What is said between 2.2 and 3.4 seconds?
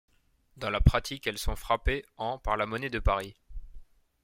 par la Monnaie de Paris.